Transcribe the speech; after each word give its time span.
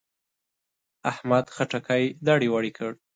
احمد 1.11 1.45
خټکی 1.55 2.03
دړې 2.27 2.47
دړې 2.55 2.71
کړ. 2.77 2.91